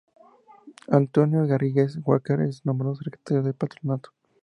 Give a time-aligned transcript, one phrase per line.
[0.89, 4.09] Antonio Garrigues Walker es nombrado secretario del Patronato.